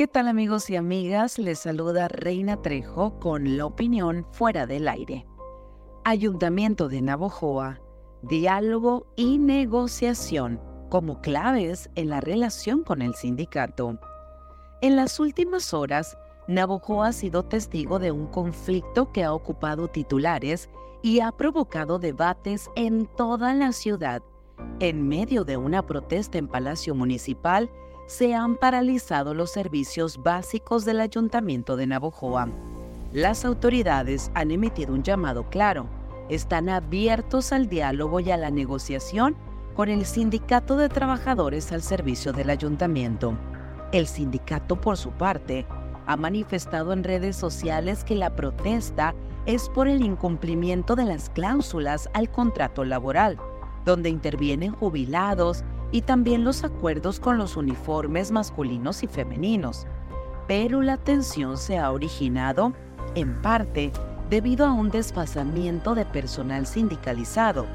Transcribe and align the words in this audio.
¿Qué 0.00 0.08
tal 0.08 0.28
amigos 0.28 0.70
y 0.70 0.76
amigas? 0.76 1.38
Les 1.38 1.58
saluda 1.58 2.08
Reina 2.08 2.62
Trejo 2.62 3.18
con 3.20 3.58
la 3.58 3.66
opinión 3.66 4.26
fuera 4.32 4.66
del 4.66 4.88
aire. 4.88 5.26
Ayuntamiento 6.04 6.88
de 6.88 7.02
Navojoa, 7.02 7.82
diálogo 8.22 9.08
y 9.14 9.36
negociación 9.36 10.58
como 10.88 11.20
claves 11.20 11.90
en 11.96 12.08
la 12.08 12.22
relación 12.22 12.82
con 12.82 13.02
el 13.02 13.14
sindicato. 13.14 14.00
En 14.80 14.96
las 14.96 15.20
últimas 15.20 15.74
horas, 15.74 16.16
Navojoa 16.48 17.08
ha 17.08 17.12
sido 17.12 17.42
testigo 17.42 17.98
de 17.98 18.10
un 18.10 18.26
conflicto 18.26 19.12
que 19.12 19.22
ha 19.22 19.34
ocupado 19.34 19.88
titulares 19.88 20.70
y 21.02 21.20
ha 21.20 21.30
provocado 21.30 21.98
debates 21.98 22.70
en 22.74 23.04
toda 23.18 23.52
la 23.52 23.72
ciudad. 23.72 24.22
En 24.78 25.06
medio 25.06 25.44
de 25.44 25.58
una 25.58 25.84
protesta 25.84 26.38
en 26.38 26.48
Palacio 26.48 26.94
Municipal, 26.94 27.70
se 28.10 28.34
han 28.34 28.56
paralizado 28.56 29.34
los 29.34 29.52
servicios 29.52 30.20
básicos 30.20 30.84
del 30.84 30.98
Ayuntamiento 30.98 31.76
de 31.76 31.86
Navojoa. 31.86 32.48
Las 33.12 33.44
autoridades 33.44 34.32
han 34.34 34.50
emitido 34.50 34.94
un 34.94 35.04
llamado 35.04 35.48
claro. 35.48 35.86
Están 36.28 36.68
abiertos 36.68 37.52
al 37.52 37.68
diálogo 37.68 38.18
y 38.18 38.32
a 38.32 38.36
la 38.36 38.50
negociación 38.50 39.36
con 39.76 39.88
el 39.88 40.04
Sindicato 40.04 40.76
de 40.76 40.88
Trabajadores 40.88 41.70
al 41.70 41.82
servicio 41.82 42.32
del 42.32 42.50
Ayuntamiento. 42.50 43.38
El 43.92 44.08
sindicato, 44.08 44.80
por 44.80 44.96
su 44.96 45.12
parte, 45.12 45.64
ha 46.06 46.16
manifestado 46.16 46.92
en 46.92 47.04
redes 47.04 47.36
sociales 47.36 48.02
que 48.02 48.16
la 48.16 48.34
protesta 48.34 49.14
es 49.46 49.68
por 49.68 49.86
el 49.86 50.02
incumplimiento 50.02 50.96
de 50.96 51.04
las 51.04 51.30
cláusulas 51.30 52.10
al 52.12 52.28
contrato 52.28 52.84
laboral, 52.84 53.38
donde 53.84 54.08
intervienen 54.08 54.72
jubilados 54.72 55.62
y 55.92 56.02
también 56.02 56.44
los 56.44 56.64
acuerdos 56.64 57.20
con 57.20 57.38
los 57.38 57.56
uniformes 57.56 58.30
masculinos 58.30 59.02
y 59.02 59.06
femeninos. 59.06 59.86
Pero 60.46 60.82
la 60.82 60.96
tensión 60.96 61.56
se 61.56 61.78
ha 61.78 61.90
originado, 61.90 62.72
en 63.14 63.40
parte, 63.42 63.92
debido 64.28 64.66
a 64.66 64.72
un 64.72 64.90
desfasamiento 64.90 65.94
de 65.94 66.04
personal 66.04 66.66
sindicalizado. 66.66 67.66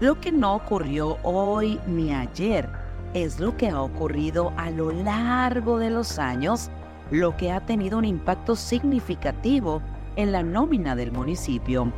Lo 0.00 0.20
que 0.20 0.32
no 0.32 0.54
ocurrió 0.54 1.18
hoy 1.22 1.80
ni 1.86 2.12
ayer 2.12 2.68
es 3.14 3.38
lo 3.38 3.56
que 3.56 3.70
ha 3.70 3.80
ocurrido 3.80 4.52
a 4.56 4.70
lo 4.70 4.90
largo 4.90 5.78
de 5.78 5.90
los 5.90 6.18
años, 6.18 6.70
lo 7.10 7.36
que 7.36 7.52
ha 7.52 7.64
tenido 7.64 7.98
un 7.98 8.04
impacto 8.04 8.56
significativo 8.56 9.82
en 10.16 10.32
la 10.32 10.42
nómina 10.42 10.96
del 10.96 11.12
municipio. 11.12 11.92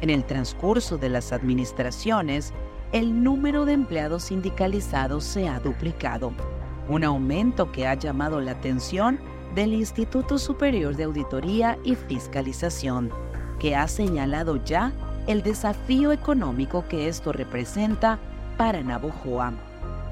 En 0.00 0.10
el 0.10 0.24
transcurso 0.24 0.96
de 0.96 1.10
las 1.10 1.32
administraciones, 1.32 2.54
el 2.92 3.22
número 3.22 3.64
de 3.64 3.72
empleados 3.72 4.24
sindicalizados 4.24 5.22
se 5.22 5.48
ha 5.48 5.60
duplicado, 5.60 6.32
un 6.88 7.04
aumento 7.04 7.70
que 7.70 7.86
ha 7.86 7.94
llamado 7.94 8.40
la 8.40 8.52
atención 8.52 9.20
del 9.54 9.74
Instituto 9.74 10.38
Superior 10.38 10.96
de 10.96 11.04
Auditoría 11.04 11.78
y 11.84 11.94
Fiscalización, 11.94 13.12
que 13.60 13.76
ha 13.76 13.86
señalado 13.86 14.56
ya 14.64 14.92
el 15.28 15.42
desafío 15.42 16.10
económico 16.10 16.84
que 16.88 17.06
esto 17.06 17.32
representa 17.32 18.18
para 18.56 18.82
Navojoa. 18.82 19.52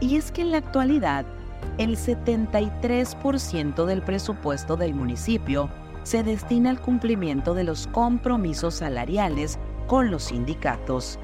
Y 0.01 0.17
es 0.17 0.31
que 0.31 0.43
en 0.43 0.53
la 0.53 0.59
actualidad, 0.59 1.27
el 1.79 1.97
73% 1.97 3.87
del 3.87 4.03
presupuesto 4.03 4.77
del 4.77 4.95
municipio 4.95 5.69
se 6.05 6.23
destina 6.23 6.71
al 6.71 6.81
cumplimiento 6.81 7.55
de 7.55 7.65
los 7.65 7.89
compromisos 7.89 8.77
salariales 8.77 9.59
con 9.89 10.13
los 10.13 10.25
sindicatos 10.25 11.19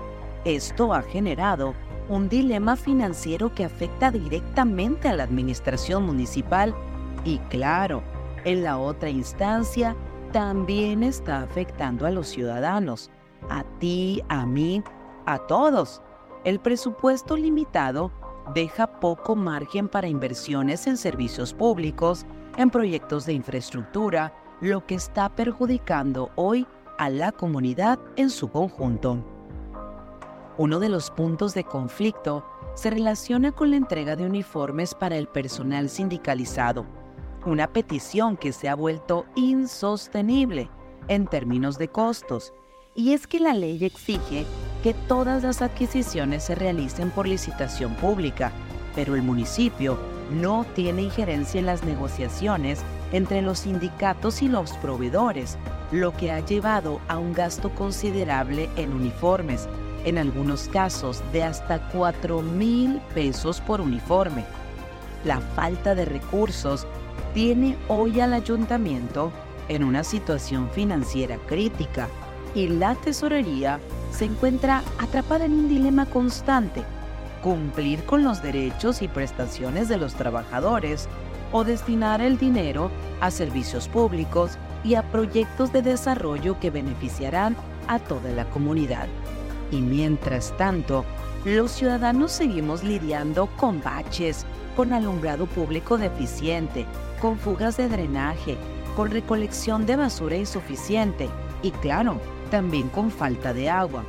esto 0.45 0.93
ha 0.93 1.03
generado 1.03 1.75
un 2.09 2.29
dilema 2.29 2.77
financiero 2.77 3.55
que 3.55 3.65
afecta 3.65 4.11
directamente 4.11 5.09
a 5.09 5.15
la 5.15 5.25
administración 5.25 6.05
municipal 6.05 6.75
y 7.25 7.39
claro, 7.49 8.03
en 8.45 8.63
la 8.63 8.79
otra 8.79 9.09
instancia 9.09 9.97
también 10.33 11.03
está 11.03 11.43
afectando 11.43 12.07
a 12.07 12.11
los 12.11 12.29
ciudadanos, 12.29 13.11
a 13.49 13.65
ti, 13.79 14.23
a 14.29 14.45
mí, 14.45 14.83
a 15.27 15.39
todos. 15.39 16.03
El 16.45 16.61
presupuesto 16.61 17.37
limitado 17.37 18.13
deja 18.55 19.01
poco 19.01 19.37
margen 19.37 19.89
para 19.89 20.09
inversiones 20.09 20.87
en 20.87 20.99
servicios 20.99 21.55
públicos, 21.55 22.27
en 22.59 22.69
proyectos 22.69 23.25
de 23.25 23.33
infraestructura, 23.33 24.35
lo 24.61 24.85
que 24.87 24.97
está 24.97 25.35
perjudicando 25.35 26.31
hoy 26.35 26.67
a 26.99 27.09
la 27.09 27.33
comunidad 27.33 27.99
en 28.17 28.29
su 28.29 28.51
conjunto. 28.51 29.34
Uno 30.57 30.79
de 30.79 30.89
los 30.89 31.11
puntos 31.11 31.53
de 31.53 31.65
conflicto 31.65 32.45
se 32.75 32.91
relaciona 32.91 33.51
con 33.51 33.71
la 33.71 33.77
entrega 33.77 34.15
de 34.15 34.25
uniformes 34.25 34.95
para 34.95 35.17
el 35.17 35.27
personal 35.27 35.89
sindicalizado, 35.89 36.87
una 37.45 37.73
petición 37.73 38.37
que 38.37 38.53
se 38.53 38.69
ha 38.69 38.77
vuelto 38.77 39.27
insostenible 39.35 40.71
en 41.09 41.27
términos 41.27 41.77
de 41.77 41.89
costos, 41.89 42.55
y 42.95 43.15
es 43.15 43.27
que 43.27 43.41
la 43.41 43.53
ley 43.53 43.85
exige 43.85 44.47
que 44.85 44.95
todas 44.95 45.43
las 45.43 45.61
adquisiciones 45.61 46.45
se 46.45 46.55
realicen 46.55 47.11
por 47.11 47.27
licitación 47.27 47.93
pública, 47.97 48.53
pero 48.95 49.17
el 49.17 49.23
municipio 49.23 49.99
no 50.31 50.65
tiene 50.75 51.03
injerencia 51.03 51.59
en 51.59 51.67
las 51.67 51.83
negociaciones 51.83 52.81
entre 53.11 53.43
los 53.43 53.61
sindicatos 53.61 54.41
y 54.41 54.49
los 54.49 54.73
proveedores, 54.75 55.59
lo 55.91 56.13
que 56.13 56.31
ha 56.31 56.39
llevado 56.39 57.01
a 57.09 57.19
un 57.19 57.33
gasto 57.33 57.75
considerable 57.75 58.71
en 58.77 58.93
uniformes, 58.93 59.69
en 60.05 60.19
algunos 60.19 60.69
casos 60.69 61.23
de 61.33 61.43
hasta 61.43 61.89
4 61.89 62.43
mil 62.43 63.01
pesos 63.15 63.61
por 63.61 63.81
uniforme. 63.81 64.45
La 65.25 65.41
falta 65.41 65.95
de 65.95 66.05
recursos 66.05 66.87
tiene 67.33 67.77
hoy 67.89 68.21
al 68.21 68.35
ayuntamiento 68.35 69.33
en 69.69 69.83
una 69.83 70.05
situación 70.05 70.71
financiera 70.71 71.39
crítica 71.47 72.09
y 72.55 72.69
la 72.69 72.95
tesorería 72.95 73.81
se 74.13 74.27
encuentra 74.27 74.83
atrapada 74.99 75.47
en 75.47 75.53
un 75.53 75.69
dilema 75.69 76.07
constante, 76.07 76.85
cumplir 77.43 78.05
con 78.05 78.23
los 78.23 78.43
derechos 78.43 79.03
y 79.03 79.09
prestaciones 79.09 79.89
de 79.89 79.97
los 79.97 80.15
trabajadores 80.15 81.09
o 81.53 81.65
destinar 81.65 82.21
el 82.21 82.39
dinero 82.39 82.91
a 83.21 83.31
servicios 83.31 83.89
públicos 83.89 84.59
y 84.85 84.95
a 84.95 85.03
proyectos 85.03 85.73
de 85.73 85.83
desarrollo 85.83 86.61
que 86.61 86.71
beneficiarán 86.71 87.57
a 87.89 87.99
toda 87.99 88.31
la 88.33 88.45
comunidad. 88.51 89.09
Y 89.75 89.81
mientras 89.81 90.57
tanto, 90.57 91.05
los 91.45 91.73
ciudadanos 91.73 92.31
seguimos 92.31 92.85
lidiando 92.85 93.49
con 93.57 93.83
baches, 93.83 94.47
con 94.77 94.93
alumbrado 94.93 95.47
público 95.47 95.99
deficiente, 95.99 96.87
con 97.21 97.37
fugas 97.37 97.77
de 97.77 97.89
drenaje, 97.89 98.57
con 98.95 99.11
recolección 99.11 99.85
de 99.85 99.97
basura 99.97 100.37
insuficiente 100.37 101.29
y 101.61 101.73
claro, 101.73 102.21
también 102.53 102.89
con 102.89 103.11
falta 103.11 103.53
de 103.53 103.69
agua. 103.69 104.05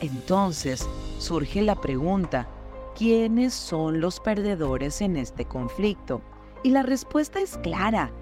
Entonces 0.00 0.88
surge 1.18 1.60
la 1.60 1.74
pregunta, 1.74 2.48
¿quiénes 2.96 3.52
son 3.52 4.00
los 4.00 4.18
perdedores 4.18 5.02
en 5.02 5.18
este 5.18 5.44
conflicto? 5.44 6.22
Y 6.62 6.70
la 6.70 6.82
respuesta 6.82 7.38
es 7.38 7.58
clara. 7.58 8.12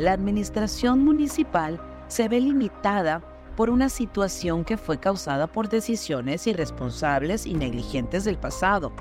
La 0.00 0.10
administración 0.10 1.04
municipal 1.04 1.80
se 2.08 2.28
ve 2.28 2.40
limitada 2.40 3.22
por 3.56 3.70
una 3.70 3.88
situación 3.88 4.64
que 4.64 4.76
fue 4.76 4.98
causada 4.98 5.46
por 5.46 5.68
decisiones 5.68 6.46
irresponsables 6.46 7.46
y 7.46 7.54
negligentes 7.54 8.24
del 8.24 8.38
pasado. 8.38 8.92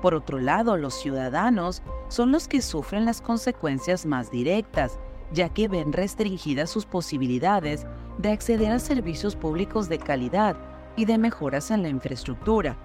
Por 0.00 0.14
otro 0.14 0.38
lado, 0.38 0.76
los 0.76 0.94
ciudadanos 0.94 1.82
son 2.08 2.32
los 2.32 2.48
que 2.48 2.60
sufren 2.60 3.04
las 3.04 3.20
consecuencias 3.20 4.04
más 4.04 4.30
directas, 4.30 4.98
ya 5.32 5.48
que 5.48 5.68
ven 5.68 5.92
restringidas 5.92 6.70
sus 6.70 6.86
posibilidades 6.86 7.86
de 8.18 8.32
acceder 8.32 8.72
a 8.72 8.78
servicios 8.78 9.36
públicos 9.36 9.88
de 9.88 9.98
calidad 9.98 10.56
y 10.96 11.04
de 11.04 11.18
mejoras 11.18 11.70
en 11.70 11.82
la 11.82 11.88
infraestructura. 11.88 12.76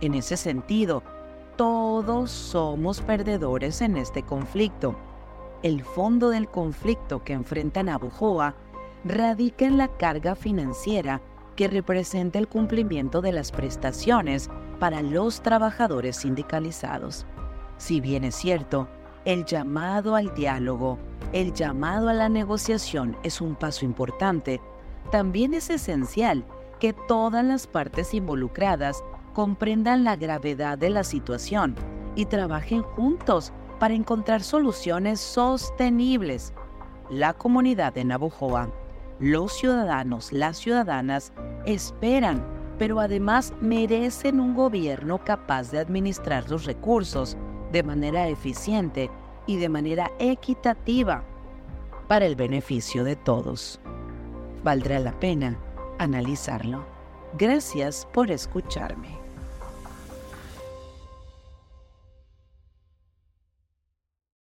En 0.00 0.14
ese 0.14 0.36
sentido, 0.36 1.02
todos 1.56 2.32
somos 2.32 3.00
perdedores 3.00 3.80
en 3.80 3.96
este 3.96 4.24
conflicto. 4.24 4.96
El 5.62 5.84
fondo 5.84 6.30
del 6.30 6.48
conflicto 6.48 7.22
que 7.22 7.32
enfrentan 7.32 7.88
a 7.88 7.96
Bujoa 7.96 8.56
radica 9.04 9.66
en 9.66 9.76
la 9.76 9.88
carga 9.88 10.34
financiera 10.34 11.20
que 11.56 11.68
representa 11.68 12.38
el 12.38 12.48
cumplimiento 12.48 13.20
de 13.20 13.32
las 13.32 13.52
prestaciones 13.52 14.48
para 14.80 15.02
los 15.02 15.42
trabajadores 15.42 16.16
sindicalizados. 16.16 17.26
Si 17.76 18.00
bien 18.00 18.24
es 18.24 18.34
cierto, 18.34 18.88
el 19.24 19.44
llamado 19.44 20.16
al 20.16 20.34
diálogo, 20.34 20.98
el 21.32 21.52
llamado 21.52 22.08
a 22.08 22.14
la 22.14 22.28
negociación 22.28 23.16
es 23.22 23.40
un 23.40 23.54
paso 23.54 23.84
importante, 23.84 24.60
también 25.10 25.54
es 25.54 25.70
esencial 25.70 26.44
que 26.80 26.92
todas 26.92 27.44
las 27.44 27.66
partes 27.66 28.14
involucradas 28.14 29.04
comprendan 29.32 30.04
la 30.04 30.16
gravedad 30.16 30.78
de 30.78 30.90
la 30.90 31.04
situación 31.04 31.74
y 32.16 32.26
trabajen 32.26 32.82
juntos 32.82 33.52
para 33.78 33.94
encontrar 33.94 34.42
soluciones 34.42 35.20
sostenibles. 35.20 36.52
La 37.10 37.34
comunidad 37.34 37.92
de 37.92 38.04
Navojoa 38.04 38.70
los 39.18 39.52
ciudadanos, 39.52 40.32
las 40.32 40.58
ciudadanas 40.58 41.32
esperan, 41.66 42.44
pero 42.78 43.00
además 43.00 43.52
merecen 43.60 44.40
un 44.40 44.54
gobierno 44.54 45.22
capaz 45.24 45.70
de 45.70 45.78
administrar 45.78 46.50
los 46.50 46.64
recursos 46.64 47.36
de 47.72 47.82
manera 47.82 48.28
eficiente 48.28 49.10
y 49.46 49.56
de 49.58 49.68
manera 49.68 50.10
equitativa. 50.18 51.24
para 52.08 52.26
el 52.26 52.36
beneficio 52.36 53.02
de 53.02 53.16
todos. 53.16 53.80
Valdrá 54.62 54.98
la 54.98 55.18
pena 55.18 55.58
analizarlo. 55.98 56.84
Gracias 57.38 58.06
por 58.12 58.30
escucharme. 58.30 59.23